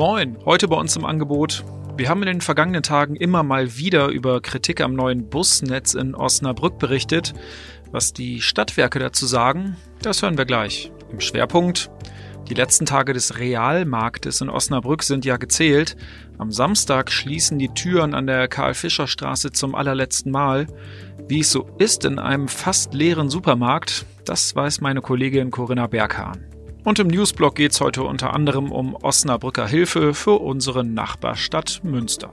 Moin, 0.00 0.38
heute 0.46 0.66
bei 0.66 0.76
uns 0.76 0.96
im 0.96 1.04
Angebot. 1.04 1.62
Wir 1.98 2.08
haben 2.08 2.22
in 2.22 2.26
den 2.28 2.40
vergangenen 2.40 2.82
Tagen 2.82 3.16
immer 3.16 3.42
mal 3.42 3.76
wieder 3.76 4.08
über 4.08 4.40
Kritik 4.40 4.80
am 4.80 4.94
neuen 4.94 5.28
Busnetz 5.28 5.92
in 5.92 6.14
Osnabrück 6.14 6.78
berichtet. 6.78 7.34
Was 7.90 8.14
die 8.14 8.40
Stadtwerke 8.40 8.98
dazu 8.98 9.26
sagen, 9.26 9.76
das 10.00 10.22
hören 10.22 10.38
wir 10.38 10.46
gleich. 10.46 10.90
Im 11.12 11.20
Schwerpunkt 11.20 11.90
die 12.48 12.54
letzten 12.54 12.86
Tage 12.86 13.12
des 13.12 13.38
Realmarktes 13.38 14.40
in 14.40 14.48
Osnabrück 14.48 15.02
sind 15.02 15.26
ja 15.26 15.36
gezählt. 15.36 15.98
Am 16.38 16.50
Samstag 16.50 17.12
schließen 17.12 17.58
die 17.58 17.68
Türen 17.68 18.14
an 18.14 18.26
der 18.26 18.48
Karl-Fischer-Straße 18.48 19.52
zum 19.52 19.74
allerletzten 19.74 20.32
Mal. 20.32 20.66
Wie 21.28 21.40
es 21.40 21.52
so 21.52 21.68
ist 21.76 22.06
in 22.06 22.18
einem 22.18 22.48
fast 22.48 22.94
leeren 22.94 23.28
Supermarkt, 23.28 24.06
das 24.24 24.56
weiß 24.56 24.80
meine 24.80 25.02
Kollegin 25.02 25.50
Corinna 25.50 25.88
Berghahn. 25.88 26.46
Und 26.82 26.98
im 26.98 27.08
Newsblog 27.08 27.54
geht 27.54 27.72
es 27.72 27.80
heute 27.80 28.02
unter 28.04 28.32
anderem 28.32 28.72
um 28.72 28.94
Osnabrücker 28.94 29.68
Hilfe 29.68 30.14
für 30.14 30.40
unsere 30.40 30.82
Nachbarstadt 30.82 31.80
Münster. 31.84 32.30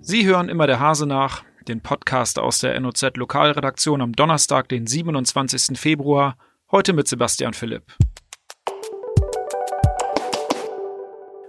Sie 0.00 0.24
hören 0.24 0.48
immer 0.48 0.68
der 0.68 0.78
Hase 0.78 1.06
nach, 1.06 1.42
den 1.66 1.80
Podcast 1.80 2.38
aus 2.38 2.60
der 2.60 2.78
NOZ 2.78 3.16
Lokalredaktion 3.16 4.00
am 4.00 4.12
Donnerstag, 4.12 4.68
den 4.68 4.86
27. 4.86 5.76
Februar, 5.76 6.36
heute 6.70 6.92
mit 6.92 7.08
Sebastian 7.08 7.52
Philipp. 7.52 7.82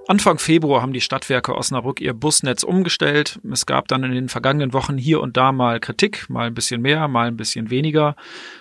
Anfang 0.07 0.39
Februar 0.39 0.81
haben 0.81 0.93
die 0.93 1.01
Stadtwerke 1.01 1.53
Osnabrück 1.53 1.99
ihr 1.99 2.13
Busnetz 2.13 2.63
umgestellt. 2.63 3.41
Es 3.51 3.65
gab 3.65 3.89
dann 3.89 4.05
in 4.05 4.13
den 4.13 4.29
vergangenen 4.29 4.71
Wochen 4.71 4.97
hier 4.97 5.19
und 5.19 5.35
da 5.35 5.51
mal 5.51 5.81
Kritik, 5.81 6.29
mal 6.29 6.47
ein 6.47 6.53
bisschen 6.53 6.81
mehr, 6.81 7.09
mal 7.09 7.27
ein 7.27 7.35
bisschen 7.35 7.69
weniger. 7.69 8.15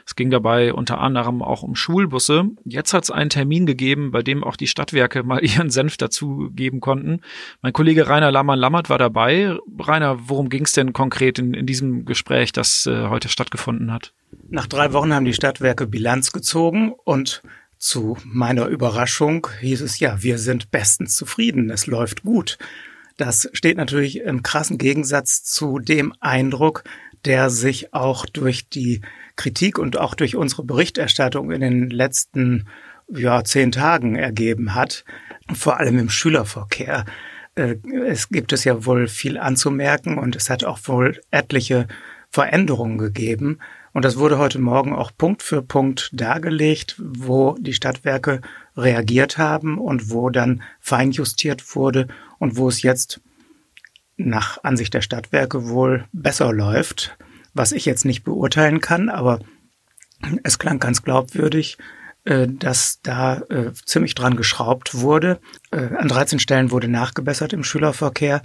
Es 0.04 0.16
ging 0.16 0.30
dabei 0.30 0.74
unter 0.74 0.98
anderem 0.98 1.42
auch 1.42 1.62
um 1.62 1.76
Schulbusse. 1.76 2.46
Jetzt 2.64 2.92
hat 2.92 3.04
es 3.04 3.12
einen 3.12 3.30
Termin 3.30 3.64
gegeben, 3.64 4.10
bei 4.10 4.22
dem 4.22 4.42
auch 4.42 4.56
die 4.56 4.66
Stadtwerke 4.66 5.22
mal 5.22 5.38
ihren 5.44 5.70
Senf 5.70 5.96
dazu 5.96 6.50
geben 6.52 6.80
konnten. 6.80 7.20
Mein 7.62 7.72
Kollege 7.72 8.08
Rainer 8.08 8.32
Lammann-Lammert 8.32 8.90
war 8.90 8.98
dabei. 8.98 9.56
Rainer, 9.78 10.28
worum 10.28 10.48
ging 10.48 10.64
es 10.64 10.72
denn 10.72 10.92
konkret 10.92 11.38
in, 11.38 11.54
in 11.54 11.64
diesem 11.64 12.06
Gespräch, 12.06 12.50
das 12.50 12.86
äh, 12.86 13.06
heute 13.06 13.28
stattgefunden 13.28 13.92
hat? 13.92 14.12
Nach 14.48 14.66
drei 14.66 14.92
Wochen 14.92 15.14
haben 15.14 15.24
die 15.24 15.32
Stadtwerke 15.32 15.86
Bilanz 15.86 16.32
gezogen 16.32 16.92
und 17.04 17.42
zu 17.86 18.18
meiner 18.24 18.66
Überraschung 18.66 19.46
hieß 19.60 19.80
es 19.82 20.00
ja, 20.00 20.22
wir 20.22 20.38
sind 20.38 20.72
bestens 20.72 21.16
zufrieden, 21.16 21.70
es 21.70 21.86
läuft 21.86 22.24
gut. 22.24 22.58
Das 23.16 23.48
steht 23.52 23.76
natürlich 23.76 24.20
im 24.20 24.42
krassen 24.42 24.76
Gegensatz 24.76 25.44
zu 25.44 25.78
dem 25.78 26.12
Eindruck, 26.20 26.82
der 27.24 27.48
sich 27.48 27.94
auch 27.94 28.26
durch 28.26 28.68
die 28.68 29.02
Kritik 29.36 29.78
und 29.78 29.98
auch 29.98 30.14
durch 30.14 30.34
unsere 30.34 30.64
Berichterstattung 30.64 31.52
in 31.52 31.60
den 31.60 31.88
letzten 31.88 32.66
ja, 33.08 33.44
zehn 33.44 33.70
Tagen 33.70 34.16
ergeben 34.16 34.74
hat, 34.74 35.04
vor 35.54 35.78
allem 35.78 35.98
im 35.98 36.10
Schülerverkehr. 36.10 37.04
Äh, 37.54 37.76
es 38.06 38.30
gibt 38.30 38.52
es 38.52 38.64
ja 38.64 38.84
wohl 38.84 39.06
viel 39.06 39.38
anzumerken 39.38 40.18
und 40.18 40.34
es 40.34 40.50
hat 40.50 40.64
auch 40.64 40.80
wohl 40.84 41.20
etliche 41.30 41.86
Veränderungen 42.30 42.98
gegeben. 42.98 43.60
Und 43.96 44.04
das 44.04 44.18
wurde 44.18 44.36
heute 44.36 44.58
Morgen 44.58 44.94
auch 44.94 45.10
Punkt 45.16 45.42
für 45.42 45.62
Punkt 45.62 46.10
dargelegt, 46.12 46.96
wo 46.98 47.56
die 47.58 47.72
Stadtwerke 47.72 48.42
reagiert 48.76 49.38
haben 49.38 49.78
und 49.78 50.10
wo 50.10 50.28
dann 50.28 50.62
feinjustiert 50.80 51.74
wurde 51.74 52.06
und 52.38 52.58
wo 52.58 52.68
es 52.68 52.82
jetzt 52.82 53.22
nach 54.18 54.62
Ansicht 54.62 54.92
der 54.92 55.00
Stadtwerke 55.00 55.70
wohl 55.70 56.04
besser 56.12 56.52
läuft, 56.52 57.16
was 57.54 57.72
ich 57.72 57.86
jetzt 57.86 58.04
nicht 58.04 58.22
beurteilen 58.22 58.82
kann, 58.82 59.08
aber 59.08 59.40
es 60.42 60.58
klang 60.58 60.78
ganz 60.78 61.02
glaubwürdig, 61.02 61.78
äh, 62.24 62.48
dass 62.48 63.00
da 63.02 63.38
äh, 63.48 63.72
ziemlich 63.72 64.14
dran 64.14 64.36
geschraubt 64.36 64.96
wurde. 64.96 65.40
Äh, 65.70 65.96
an 65.96 66.08
13 66.08 66.38
Stellen 66.38 66.70
wurde 66.70 66.88
nachgebessert 66.88 67.54
im 67.54 67.64
Schülerverkehr. 67.64 68.42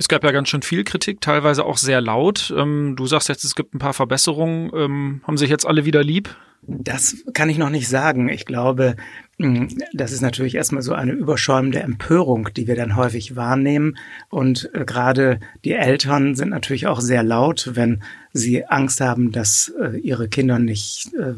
Es 0.00 0.06
gab 0.06 0.22
ja 0.22 0.30
ganz 0.30 0.48
schön 0.48 0.62
viel 0.62 0.84
Kritik, 0.84 1.20
teilweise 1.20 1.64
auch 1.64 1.76
sehr 1.76 2.00
laut. 2.00 2.54
Ähm, 2.56 2.94
du 2.96 3.06
sagst 3.06 3.28
jetzt, 3.28 3.42
es 3.42 3.56
gibt 3.56 3.74
ein 3.74 3.80
paar 3.80 3.94
Verbesserungen. 3.94 4.70
Ähm, 4.72 5.20
haben 5.26 5.36
sich 5.36 5.50
jetzt 5.50 5.66
alle 5.66 5.84
wieder 5.84 6.04
lieb? 6.04 6.36
Das 6.62 7.24
kann 7.34 7.50
ich 7.50 7.58
noch 7.58 7.68
nicht 7.68 7.88
sagen. 7.88 8.28
Ich 8.28 8.46
glaube, 8.46 8.94
hm, 9.38 9.68
das 9.92 10.12
ist 10.12 10.20
natürlich 10.20 10.54
erstmal 10.54 10.82
so 10.82 10.92
eine 10.92 11.12
überschäumende 11.12 11.80
Empörung, 11.80 12.48
die 12.56 12.68
wir 12.68 12.76
dann 12.76 12.94
häufig 12.94 13.34
wahrnehmen. 13.34 13.98
Und 14.28 14.70
äh, 14.72 14.84
gerade 14.84 15.40
die 15.64 15.72
Eltern 15.72 16.36
sind 16.36 16.50
natürlich 16.50 16.86
auch 16.86 17.00
sehr 17.00 17.24
laut, 17.24 17.70
wenn 17.74 18.00
sie 18.32 18.66
Angst 18.66 19.00
haben, 19.00 19.32
dass 19.32 19.72
äh, 19.80 19.96
ihre 19.98 20.28
Kinder 20.28 20.60
nicht 20.60 21.12
äh, 21.14 21.34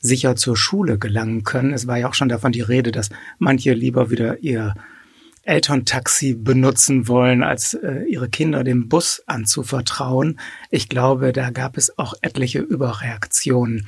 sicher 0.00 0.36
zur 0.36 0.56
Schule 0.56 0.98
gelangen 0.98 1.44
können. 1.44 1.74
Es 1.74 1.86
war 1.86 1.98
ja 1.98 2.08
auch 2.08 2.14
schon 2.14 2.30
davon 2.30 2.52
die 2.52 2.62
Rede, 2.62 2.92
dass 2.92 3.10
manche 3.38 3.74
lieber 3.74 4.10
wieder 4.10 4.42
ihr 4.42 4.74
Elterntaxi 5.44 6.34
benutzen 6.34 7.08
wollen, 7.08 7.42
als 7.42 7.74
äh, 7.74 8.04
ihre 8.08 8.28
Kinder 8.28 8.64
dem 8.64 8.88
Bus 8.88 9.22
anzuvertrauen. 9.26 10.40
Ich 10.70 10.88
glaube, 10.88 11.32
da 11.32 11.50
gab 11.50 11.76
es 11.76 11.98
auch 11.98 12.14
etliche 12.22 12.60
Überreaktionen. 12.60 13.86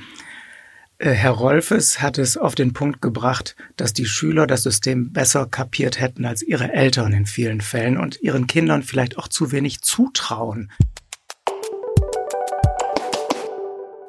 Äh, 0.99 1.11
Herr 1.11 1.33
Rolfes 1.33 2.01
hat 2.01 2.19
es 2.19 2.37
auf 2.37 2.55
den 2.55 2.73
Punkt 2.73 3.03
gebracht, 3.03 3.57
dass 3.77 3.93
die 3.93 4.07
Schüler 4.07 4.47
das 4.47 4.63
System 4.63 5.13
besser 5.13 5.47
kapiert 5.47 6.01
hätten 6.01 6.25
als 6.25 6.43
ihre 6.43 6.73
Eltern 6.73 7.13
in 7.13 7.27
vielen 7.27 7.61
Fällen 7.61 7.99
und 7.99 8.21
ihren 8.23 8.47
Kindern 8.47 8.83
vielleicht 8.83 9.19
auch 9.19 9.29
zu 9.29 9.53
wenig 9.53 9.83
zutrauen. 9.83 10.71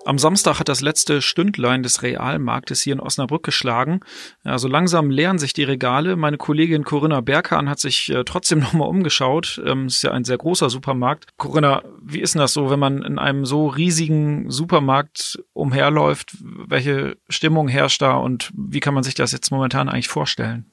Am 0.07 0.17
Samstag 0.17 0.61
hat 0.61 0.69
das 0.69 0.79
letzte 0.79 1.21
Stündlein 1.21 1.83
des 1.83 2.01
Realmarktes 2.01 2.81
hier 2.81 2.93
in 2.93 3.01
Osnabrück 3.01 3.43
geschlagen. 3.43 3.99
Also 4.45 4.69
langsam 4.69 5.11
leeren 5.11 5.37
sich 5.37 5.51
die 5.51 5.65
Regale. 5.65 6.15
Meine 6.15 6.37
Kollegin 6.37 6.85
Corinna 6.85 7.19
Berghahn 7.19 7.69
hat 7.69 7.81
sich 7.81 8.09
äh, 8.09 8.23
trotzdem 8.23 8.59
nochmal 8.61 8.87
umgeschaut. 8.87 9.61
Ähm, 9.65 9.87
ist 9.87 10.03
ja 10.03 10.13
ein 10.13 10.23
sehr 10.23 10.37
großer 10.37 10.69
Supermarkt. 10.69 11.25
Corinna, 11.35 11.83
wie 12.01 12.21
ist 12.21 12.35
denn 12.35 12.39
das 12.39 12.53
so, 12.53 12.69
wenn 12.69 12.79
man 12.79 13.01
in 13.01 13.19
einem 13.19 13.45
so 13.45 13.67
riesigen 13.67 14.49
Supermarkt 14.49 15.43
umherläuft? 15.51 16.37
Welche 16.41 17.17
Stimmung 17.27 17.67
herrscht 17.67 18.01
da 18.01 18.15
und 18.15 18.49
wie 18.55 18.79
kann 18.79 18.93
man 18.93 19.03
sich 19.03 19.15
das 19.15 19.33
jetzt 19.33 19.51
momentan 19.51 19.89
eigentlich 19.89 20.07
vorstellen? 20.07 20.71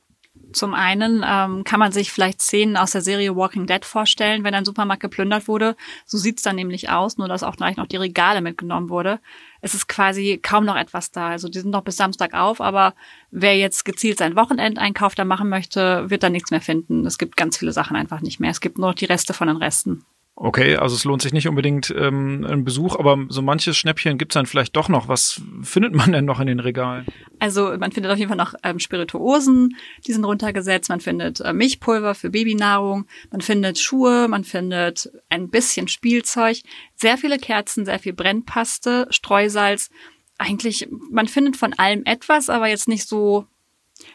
Zum 0.54 0.72
einen 0.72 1.24
ähm, 1.26 1.64
kann 1.64 1.80
man 1.80 1.92
sich 1.92 2.12
vielleicht 2.12 2.40
Szenen 2.40 2.76
aus 2.76 2.92
der 2.92 3.00
Serie 3.00 3.36
Walking 3.36 3.66
Dead 3.66 3.84
vorstellen, 3.84 4.44
wenn 4.44 4.54
ein 4.54 4.64
Supermarkt 4.64 5.02
geplündert 5.02 5.48
wurde. 5.48 5.76
So 6.06 6.16
sieht's 6.16 6.42
dann 6.42 6.56
nämlich 6.56 6.90
aus, 6.90 7.18
nur 7.18 7.28
dass 7.28 7.42
auch 7.42 7.56
gleich 7.56 7.76
noch 7.76 7.86
die 7.86 7.96
Regale 7.96 8.40
mitgenommen 8.40 8.88
wurde. 8.88 9.20
Es 9.60 9.74
ist 9.74 9.88
quasi 9.88 10.38
kaum 10.42 10.64
noch 10.64 10.76
etwas 10.76 11.10
da. 11.10 11.28
Also 11.28 11.48
die 11.48 11.60
sind 11.60 11.70
noch 11.70 11.82
bis 11.82 11.96
Samstag 11.96 12.34
auf, 12.34 12.60
aber 12.60 12.94
wer 13.30 13.56
jetzt 13.56 13.84
gezielt 13.84 14.18
seinen 14.18 14.36
Wochenendeinkauf 14.36 15.14
da 15.14 15.24
machen 15.24 15.48
möchte, 15.48 16.08
wird 16.08 16.22
da 16.22 16.30
nichts 16.30 16.50
mehr 16.50 16.60
finden. 16.60 17.04
Es 17.04 17.18
gibt 17.18 17.36
ganz 17.36 17.58
viele 17.58 17.72
Sachen 17.72 17.96
einfach 17.96 18.20
nicht 18.20 18.40
mehr. 18.40 18.50
Es 18.50 18.60
gibt 18.60 18.78
nur 18.78 18.88
noch 18.88 18.94
die 18.94 19.06
Reste 19.06 19.34
von 19.34 19.48
den 19.48 19.56
Resten. 19.56 20.04
Okay, 20.36 20.74
also 20.74 20.96
es 20.96 21.04
lohnt 21.04 21.22
sich 21.22 21.32
nicht 21.32 21.46
unbedingt 21.46 21.94
ähm, 21.96 22.44
ein 22.44 22.64
Besuch, 22.64 22.98
aber 22.98 23.18
so 23.28 23.40
manches 23.40 23.76
Schnäppchen 23.76 24.18
gibt's 24.18 24.34
dann 24.34 24.46
vielleicht 24.46 24.74
doch 24.74 24.88
noch. 24.88 25.06
Was 25.06 25.40
findet 25.62 25.94
man 25.94 26.10
denn 26.10 26.24
noch 26.24 26.40
in 26.40 26.48
den 26.48 26.58
Regalen? 26.58 27.06
Also 27.38 27.76
man 27.78 27.92
findet 27.92 28.10
auf 28.10 28.18
jeden 28.18 28.30
Fall 28.30 28.36
noch 28.36 28.54
ähm, 28.64 28.80
Spirituosen, 28.80 29.76
die 30.04 30.12
sind 30.12 30.24
runtergesetzt. 30.24 30.88
Man 30.88 30.98
findet 30.98 31.40
äh, 31.40 31.52
Milchpulver 31.52 32.16
für 32.16 32.30
Babynahrung, 32.30 33.06
man 33.30 33.42
findet 33.42 33.78
Schuhe, 33.78 34.26
man 34.26 34.42
findet 34.42 35.08
ein 35.28 35.50
bisschen 35.50 35.86
Spielzeug, 35.86 36.58
sehr 36.96 37.16
viele 37.16 37.38
Kerzen, 37.38 37.84
sehr 37.84 38.00
viel 38.00 38.12
Brennpaste, 38.12 39.06
Streusalz. 39.10 39.90
Eigentlich, 40.36 40.88
man 41.12 41.28
findet 41.28 41.56
von 41.56 41.74
allem 41.74 42.02
etwas, 42.06 42.50
aber 42.50 42.66
jetzt 42.66 42.88
nicht 42.88 43.08
so 43.08 43.46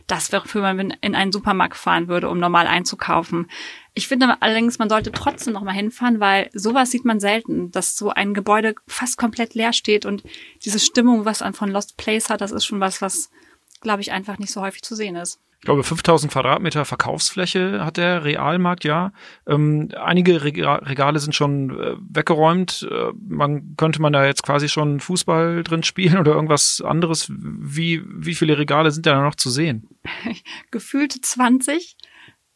das 0.07 0.31
wäre 0.31 0.47
für 0.47 0.62
man 0.62 0.91
in 1.01 1.16
einen 1.16 1.31
Supermarkt 1.31 1.78
fahren 1.78 2.07
würde, 2.07 2.30
um 2.30 2.40
normal 2.40 2.68
einzukaufen. 2.68 3.50
Ich 3.99 4.07
finde 4.07 4.41
allerdings, 4.41 4.79
man 4.79 4.87
sollte 4.87 5.11
trotzdem 5.11 5.51
noch 5.51 5.61
mal 5.61 5.73
hinfahren, 5.73 6.21
weil 6.21 6.49
sowas 6.53 6.89
sieht 6.89 7.03
man 7.03 7.19
selten, 7.19 7.69
dass 7.71 7.97
so 7.97 8.11
ein 8.11 8.33
Gebäude 8.33 8.75
fast 8.87 9.17
komplett 9.17 9.56
leer 9.56 9.74
steht 9.74 10.06
und 10.06 10.24
diese 10.63 10.79
Stimmung, 10.79 11.25
was 11.25 11.41
man 11.41 11.53
von 11.53 11.69
Lost 11.69 11.97
Place 11.97 12.29
hat, 12.29 12.39
das 12.39 12.53
ist 12.53 12.63
schon 12.63 12.79
was, 12.79 13.01
was, 13.01 13.29
glaube 13.81 14.00
ich, 14.00 14.13
einfach 14.13 14.39
nicht 14.39 14.53
so 14.53 14.62
häufig 14.62 14.83
zu 14.83 14.95
sehen 14.95 15.18
ist 15.18 15.41
ich 15.62 15.65
glaube, 15.65 15.83
5000 15.83 16.31
Quadratmeter 16.31 16.85
Verkaufsfläche 16.85 17.83
hat 17.83 17.97
der 17.97 18.24
Realmarkt, 18.24 18.85
ja. 18.85 19.12
Ähm, 19.45 19.89
einige 19.94 20.41
Regale 20.41 21.19
sind 21.19 21.35
schon 21.35 21.77
äh, 21.77 21.95
weggeräumt. 22.00 22.88
Äh, 22.89 23.12
man 23.27 23.75
könnte 23.75 24.01
man 24.01 24.13
da 24.13 24.25
jetzt 24.25 24.44
quasi 24.44 24.69
schon 24.69 25.01
Fußball 25.01 25.63
drin 25.63 25.83
spielen 25.83 26.18
oder 26.18 26.31
irgendwas 26.31 26.79
anderes. 26.79 27.29
Wie, 27.29 28.01
wie 28.06 28.35
viele 28.35 28.57
Regale 28.57 28.91
sind 28.91 29.06
da 29.06 29.21
noch 29.21 29.35
zu 29.35 29.50
sehen? 29.50 29.85
Gefühlte 30.71 31.19
20, 31.19 31.97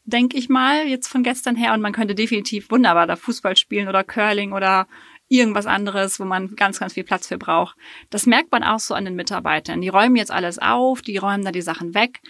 denke 0.05 0.37
ich 0.37 0.49
mal, 0.49 0.87
jetzt 0.87 1.07
von 1.07 1.23
gestern 1.23 1.55
her. 1.55 1.73
Und 1.73 1.81
man 1.81 1.93
könnte 1.93 2.15
definitiv 2.15 2.69
wunderbar 2.71 3.07
da 3.07 3.15
Fußball 3.15 3.55
spielen 3.57 3.87
oder 3.87 4.03
Curling 4.03 4.53
oder 4.53 4.87
irgendwas 5.29 5.65
anderes, 5.65 6.19
wo 6.19 6.25
man 6.25 6.55
ganz, 6.55 6.79
ganz 6.79 6.93
viel 6.93 7.03
Platz 7.03 7.27
für 7.27 7.37
braucht. 7.37 7.75
Das 8.09 8.25
merkt 8.25 8.51
man 8.51 8.63
auch 8.63 8.79
so 8.79 8.93
an 8.93 9.05
den 9.05 9.15
Mitarbeitern. 9.15 9.81
Die 9.81 9.89
räumen 9.89 10.15
jetzt 10.15 10.31
alles 10.31 10.59
auf, 10.59 11.01
die 11.01 11.17
räumen 11.17 11.43
da 11.43 11.51
die 11.51 11.61
Sachen 11.61 11.93
weg. 11.93 12.21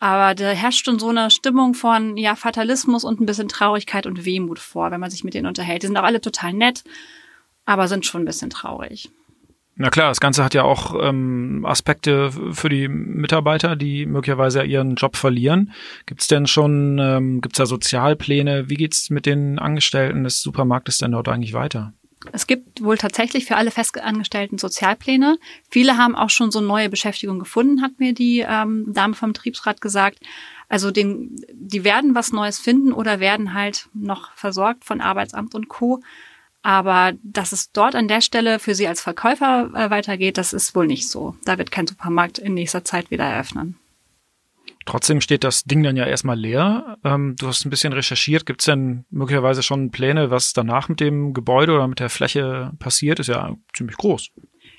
Aber 0.00 0.34
da 0.34 0.50
herrscht 0.50 0.84
schon 0.84 0.98
so 0.98 1.08
eine 1.08 1.30
Stimmung 1.30 1.74
von 1.74 2.16
ja 2.16 2.36
Fatalismus 2.36 3.04
und 3.04 3.20
ein 3.20 3.26
bisschen 3.26 3.48
Traurigkeit 3.48 4.06
und 4.06 4.24
Wehmut 4.24 4.58
vor, 4.58 4.90
wenn 4.90 5.00
man 5.00 5.10
sich 5.10 5.24
mit 5.24 5.34
denen 5.34 5.46
unterhält. 5.46 5.82
Die 5.82 5.88
sind 5.88 5.96
auch 5.96 6.04
alle 6.04 6.20
total 6.20 6.52
nett, 6.52 6.84
aber 7.64 7.88
sind 7.88 8.06
schon 8.06 8.22
ein 8.22 8.26
bisschen 8.26 8.50
traurig. 8.50 9.10
Na 9.80 9.90
klar, 9.90 10.08
das 10.08 10.18
Ganze 10.18 10.42
hat 10.42 10.54
ja 10.54 10.64
auch 10.64 10.96
ähm, 11.00 11.64
Aspekte 11.64 12.32
für 12.32 12.68
die 12.68 12.88
Mitarbeiter, 12.88 13.76
die 13.76 14.06
möglicherweise 14.06 14.64
ihren 14.64 14.96
Job 14.96 15.16
verlieren. 15.16 15.72
Gibt 16.04 16.20
es 16.20 16.26
denn 16.26 16.48
schon, 16.48 16.98
ähm, 16.98 17.40
gibt 17.40 17.54
es 17.54 17.58
da 17.58 17.66
Sozialpläne? 17.66 18.68
Wie 18.68 18.74
geht's 18.74 19.08
mit 19.08 19.24
den 19.24 19.60
Angestellten 19.60 20.24
des 20.24 20.42
Supermarktes 20.42 20.98
denn 20.98 21.12
dort 21.12 21.28
eigentlich 21.28 21.52
weiter? 21.52 21.92
Es 22.32 22.48
gibt 22.48 22.82
wohl 22.82 22.98
tatsächlich 22.98 23.44
für 23.44 23.54
alle 23.54 23.70
Festangestellten 23.70 24.58
Sozialpläne. 24.58 25.38
Viele 25.70 25.96
haben 25.96 26.16
auch 26.16 26.30
schon 26.30 26.50
so 26.50 26.60
neue 26.60 26.88
Beschäftigung 26.88 27.38
gefunden, 27.38 27.80
hat 27.80 28.00
mir 28.00 28.12
die 28.12 28.40
ähm, 28.40 28.92
Dame 28.92 29.14
vom 29.14 29.32
Betriebsrat 29.32 29.80
gesagt. 29.80 30.18
Also 30.68 30.90
den, 30.90 31.36
die 31.52 31.84
werden 31.84 32.16
was 32.16 32.32
Neues 32.32 32.58
finden 32.58 32.92
oder 32.92 33.20
werden 33.20 33.54
halt 33.54 33.88
noch 33.94 34.32
versorgt 34.34 34.84
von 34.84 35.00
Arbeitsamt 35.00 35.54
und 35.54 35.68
Co. 35.68 36.00
Aber 36.62 37.12
dass 37.22 37.52
es 37.52 37.72
dort 37.72 37.94
an 37.94 38.08
der 38.08 38.20
Stelle 38.20 38.58
für 38.58 38.74
Sie 38.74 38.88
als 38.88 39.00
Verkäufer 39.00 39.70
äh, 39.74 39.90
weitergeht, 39.90 40.38
das 40.38 40.52
ist 40.52 40.74
wohl 40.74 40.86
nicht 40.86 41.08
so. 41.08 41.36
Da 41.44 41.56
wird 41.58 41.70
kein 41.70 41.86
Supermarkt 41.86 42.38
in 42.38 42.54
nächster 42.54 42.84
Zeit 42.84 43.10
wieder 43.10 43.24
eröffnen. 43.24 43.78
Trotzdem 44.84 45.20
steht 45.20 45.44
das 45.44 45.64
Ding 45.64 45.82
dann 45.82 45.96
ja 45.96 46.06
erstmal 46.06 46.38
leer. 46.38 46.96
Ähm, 47.04 47.36
du 47.38 47.46
hast 47.46 47.64
ein 47.64 47.70
bisschen 47.70 47.92
recherchiert. 47.92 48.46
Gibt 48.46 48.62
es 48.62 48.64
denn 48.64 49.04
möglicherweise 49.10 49.62
schon 49.62 49.90
Pläne, 49.90 50.30
was 50.30 50.54
danach 50.54 50.88
mit 50.88 51.00
dem 51.00 51.34
Gebäude 51.34 51.74
oder 51.74 51.86
mit 51.86 52.00
der 52.00 52.08
Fläche 52.08 52.72
passiert? 52.78 53.20
Ist 53.20 53.26
ja 53.26 53.54
ziemlich 53.76 53.98
groß. 53.98 54.30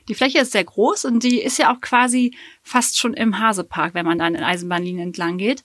Die 0.07 0.15
Fläche 0.15 0.39
ist 0.39 0.51
sehr 0.51 0.63
groß 0.63 1.05
und 1.05 1.23
die 1.23 1.39
ist 1.39 1.59
ja 1.59 1.71
auch 1.71 1.79
quasi 1.79 2.35
fast 2.63 2.97
schon 2.97 3.13
im 3.13 3.39
Hasepark, 3.39 3.93
wenn 3.93 4.05
man 4.05 4.17
dann 4.17 4.33
in 4.33 4.43
Eisenbahnlinien 4.43 5.09
entlang 5.09 5.37
geht. 5.37 5.63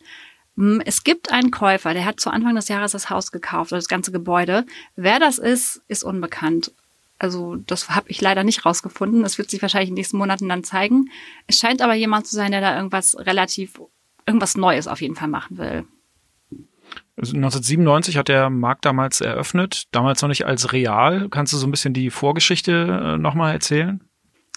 Hm, 0.57 0.83
es 0.85 1.05
gibt 1.05 1.33
einen 1.33 1.51
Käufer, 1.51 1.95
der 1.95 2.05
hat 2.05 2.21
zu 2.21 2.31
Anfang 2.31 2.55
des 2.55 2.69
Jahres 2.69 2.93
das 2.93 3.11
Haus 3.11 3.33
gekauft 3.33 3.73
oder 3.73 3.79
das 3.79 3.89
ganze 3.89 4.13
Gebäude. 4.13 4.67
Wer 4.97 5.19
das 5.19 5.39
ist, 5.39 5.83
ist 5.89 6.05
unbekannt. 6.05 6.73
Also 7.19 7.57
das 7.57 7.91
habe 7.91 8.09
ich 8.11 8.21
leider 8.21 8.45
nicht 8.45 8.65
rausgefunden. 8.65 9.23
Das 9.23 9.39
wird 9.39 9.51
sich 9.51 9.63
wahrscheinlich 9.63 9.89
in 9.89 9.95
den 9.95 10.01
nächsten 10.01 10.19
Monaten 10.19 10.49
dann 10.49 10.65
zeigen. 10.65 11.11
Es 11.47 11.59
scheint 11.59 11.81
aber 11.81 11.95
jemand 11.95 12.27
zu 12.27 12.37
sein, 12.37 12.51
der 12.51 12.61
da 12.61 12.77
irgendwas 12.77 13.17
relativ, 13.19 13.81
irgendwas 14.27 14.57
Neues 14.57 14.89
auf 14.89 15.01
jeden 15.01 15.17
Fall 15.17 15.29
machen 15.29 15.59
will. 15.59 15.85
1997 17.17 18.17
hat 18.17 18.29
der 18.29 18.51
Markt 18.51 18.85
damals 18.85 19.21
eröffnet, 19.21 19.85
damals 19.93 20.21
noch 20.21 20.29
nicht 20.29 20.47
als 20.47 20.73
real. 20.73 21.29
Kannst 21.31 21.53
du 21.53 21.57
so 21.57 21.67
ein 21.67 21.71
bisschen 21.71 21.95
die 21.95 22.11
Vorgeschichte 22.11 23.15
äh, 23.15 23.19
nochmal 23.19 23.53
erzählen? 23.53 24.03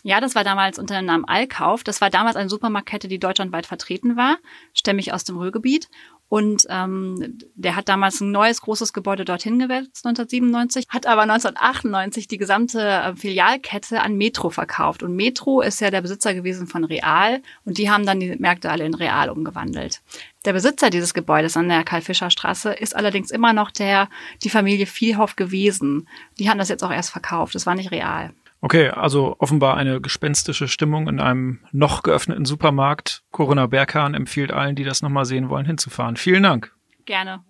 Ja, 0.07 0.21
das 0.21 0.35
war 0.35 0.45
damals 0.45 0.79
unter 0.79 0.95
dem 0.95 1.03
Namen 1.03 1.25
Allkauf. 1.25 1.83
Das 1.83 1.99
war 1.99 2.09
damals 2.09 2.37
eine 2.37 2.47
Supermarktkette, 2.47 3.09
die 3.09 3.19
deutschlandweit 3.19 3.65
vertreten 3.65 4.15
war, 4.15 4.37
stämmig 4.73 5.11
aus 5.11 5.25
dem 5.25 5.35
Ruhrgebiet. 5.35 5.89
Und 6.29 6.65
ähm, 6.69 7.39
der 7.55 7.75
hat 7.75 7.89
damals 7.89 8.21
ein 8.21 8.31
neues 8.31 8.61
großes 8.61 8.93
Gebäude 8.93 9.25
dorthin 9.25 9.59
gewetzt, 9.59 10.05
1997, 10.05 10.85
hat 10.87 11.07
aber 11.07 11.23
1998 11.23 12.29
die 12.29 12.37
gesamte 12.37 12.79
äh, 12.79 13.15
Filialkette 13.17 14.01
an 14.01 14.15
Metro 14.15 14.49
verkauft. 14.49 15.03
Und 15.03 15.13
Metro 15.13 15.59
ist 15.59 15.81
ja 15.81 15.91
der 15.91 16.01
Besitzer 16.01 16.33
gewesen 16.33 16.67
von 16.67 16.85
Real 16.85 17.41
und 17.65 17.77
die 17.77 17.89
haben 17.89 18.05
dann 18.05 18.21
die 18.21 18.33
Märkte 18.37 18.71
alle 18.71 18.85
in 18.85 18.93
Real 18.93 19.29
umgewandelt. 19.29 20.01
Der 20.45 20.53
Besitzer 20.53 20.89
dieses 20.89 21.13
Gebäudes 21.13 21.57
an 21.57 21.67
der 21.67 21.83
Karl-Fischer-Straße 21.83 22.71
ist 22.71 22.95
allerdings 22.95 23.29
immer 23.29 23.51
noch 23.51 23.71
der, 23.71 24.07
die 24.41 24.49
Familie 24.49 24.85
Viehhoff 24.85 25.35
gewesen. 25.35 26.07
Die 26.39 26.49
haben 26.49 26.59
das 26.59 26.69
jetzt 26.69 26.85
auch 26.85 26.91
erst 26.91 27.09
verkauft. 27.09 27.55
Das 27.55 27.65
war 27.65 27.75
nicht 27.75 27.91
real. 27.91 28.33
Okay, 28.59 28.89
also 28.89 29.35
offenbar 29.37 29.77
eine 29.77 30.01
gespenstische 30.01 30.67
Stimmung 30.67 31.07
in 31.07 31.19
einem 31.19 31.59
noch 31.71 32.01
geöffneten 32.01 32.45
Supermarkt. 32.45 33.23
Corinna 33.31 33.67
Berghahn 33.67 34.15
empfiehlt 34.15 34.51
allen, 34.51 34.75
die 34.75 34.83
das 34.83 35.01
nochmal 35.01 35.25
sehen 35.25 35.49
wollen, 35.49 35.65
hinzufahren. 35.65 36.17
Vielen 36.17 36.43
Dank. 36.43 36.73
Gerne. 37.05 37.43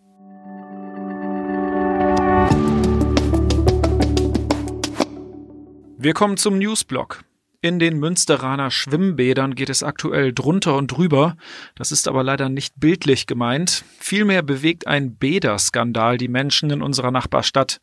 Wir 6.00 6.14
kommen 6.14 6.38
zum 6.38 6.60
Newsblock. 6.60 7.24
In 7.68 7.80
den 7.80 8.00
Münsteraner 8.00 8.72
Schwimmbädern 8.72 9.54
geht 9.54 9.70
es 9.70 9.84
aktuell 9.84 10.32
drunter 10.32 10.78
und 10.78 10.88
drüber. 10.88 11.36
Das 11.76 11.92
ist 11.92 12.08
aber 12.08 12.24
leider 12.24 12.48
nicht 12.48 12.80
bildlich 12.80 13.28
gemeint. 13.28 13.84
Vielmehr 14.00 14.42
bewegt 14.42 14.88
ein 14.88 15.18
Bäderskandal 15.18 16.18
die 16.18 16.30
Menschen 16.30 16.70
in 16.70 16.82
unserer 16.82 17.12
Nachbarstadt. 17.12 17.82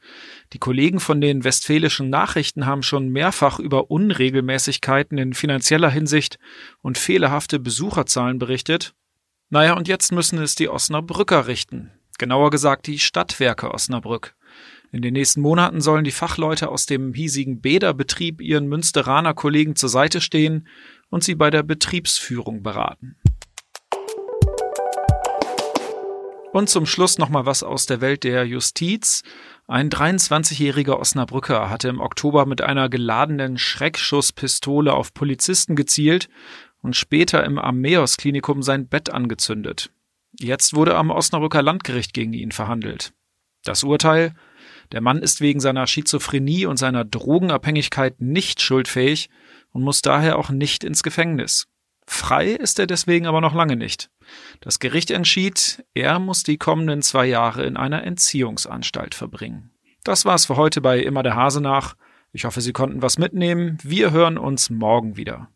Die 0.55 0.59
Kollegen 0.59 1.01
von 1.01 1.21
den 1.21 1.45
westfälischen 1.45 2.09
Nachrichten 2.09 2.65
haben 2.65 2.83
schon 2.83 3.11
mehrfach 3.11 3.59
über 3.59 3.91
Unregelmäßigkeiten 3.91 5.19
in 5.19 5.35
finanzieller 5.35 5.91
Hinsicht 5.91 6.39
und 6.81 6.97
fehlerhafte 6.97 7.59
Besucherzahlen 7.59 8.39
berichtet. 8.39 8.95
Naja, 9.51 9.75
und 9.75 9.87
jetzt 9.87 10.13
müssen 10.13 10.39
es 10.39 10.55
die 10.55 10.71
Osnabrücker 10.71 11.47
richten. 11.47 11.91
Genauer 12.17 12.49
gesagt 12.49 12.87
die 12.87 12.99
Stadtwerke 12.99 13.71
Osnabrück. 13.71 14.35
In 14.95 15.03
den 15.03 15.15
nächsten 15.15 15.41
Monaten 15.41 15.81
sollen 15.81 16.05
die 16.05 16.13
Fachleute 16.13 16.69
aus 16.69 16.87
dem 16.87 17.15
hiesigen 17.15 17.61
Bäderbetrieb 17.61 18.41
ihren 18.41 18.69
Münsteraner 18.69 19.35
Kollegen 19.35 19.75
zur 19.75 19.89
Seite 19.89 20.21
stehen 20.21 20.69
und 21.11 21.25
sie 21.25 21.35
bei 21.35 21.51
der 21.51 21.65
Betriebsführung 21.65 22.63
beraten. 22.63 23.17
Und 26.53 26.69
zum 26.69 26.87
Schluss 26.87 27.19
nochmal 27.19 27.45
was 27.45 27.65
aus 27.65 27.87
der 27.87 28.01
Welt 28.01 28.23
der 28.23 28.47
Justiz. 28.47 29.25
Ein 29.67 29.91
23-jähriger 29.91 30.97
Osnabrücker 30.97 31.69
hatte 31.69 31.89
im 31.89 31.99
Oktober 31.99 32.47
mit 32.47 32.61
einer 32.63 32.89
geladenen 32.89 33.59
Schreckschusspistole 33.59 34.93
auf 34.93 35.13
Polizisten 35.13 35.75
gezielt 35.75 36.29
und 36.83 36.95
später 36.95 37.43
im 37.43 37.59
Armeos-Klinikum 37.59 38.63
sein 38.63 38.87
Bett 38.87 39.11
angezündet. 39.11 39.91
Jetzt 40.39 40.77
wurde 40.77 40.95
am 40.95 41.11
Osnabrücker 41.11 41.63
Landgericht 41.63 42.15
gegen 42.15 42.33
ihn 42.33 42.53
verhandelt. 42.53 43.13
Das 43.65 43.83
Urteil 43.83 44.35
der 44.95 45.01
Mann 45.01 45.23
ist 45.23 45.41
wegen 45.41 45.59
seiner 45.59 45.89
Schizophrenie 45.89 46.67
und 46.67 46.77
seiner 46.77 47.05
Drogenabhängigkeit 47.05 48.21
nicht 48.21 48.63
schuldfähig 48.63 49.29
und 49.73 49.83
muss 49.83 50.03
daher 50.03 50.39
auch 50.39 50.51
nicht 50.51 50.85
ins 50.85 51.03
Gefängnis. 51.03 51.67
Frei 52.07 52.51
ist 52.51 52.79
er 52.79 52.87
deswegen 52.87 53.27
aber 53.27 53.41
noch 53.41 53.55
lange 53.55 53.75
nicht. 53.75 54.09
Das 54.61 54.79
Gericht 54.79 55.11
entschied, 55.11 55.85
er 55.95 56.21
muss 56.21 56.45
die 56.45 56.59
kommenden 56.59 57.03
zwei 57.03 57.27
Jahre 57.27 57.65
in 57.65 57.77
einer 57.77 58.05
Entziehungsanstalt 58.05 59.17
verbringen. 59.17 59.73
Das 60.05 60.27
war's 60.27 60.47
für 60.47 60.55
heute 60.55 60.81
bei 60.81 61.01
Immer 61.01 61.25
der 61.25 61.35
Hase 61.35 61.61
nach. 61.61 61.97
Ich 62.31 62.45
hoffe, 62.45 62.61
Sie 62.61 62.73
konnten 62.73 63.03
was 63.03 63.19
mitnehmen. 63.19 63.79
Wir 63.83 64.13
hören 64.13 64.39
uns 64.39 64.71
morgen 64.71 65.17
wieder. 65.17 65.49